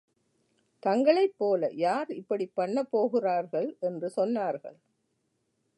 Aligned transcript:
தங்களைப் 0.83 1.35
போல 1.37 1.69
யார் 1.75 2.09
இப்படிப் 2.11 2.55
பண்ணப் 2.55 2.91
போகிறார்கள் 2.91 3.77
என்று 3.79 4.11
சொன்னார்கள். 4.15 4.77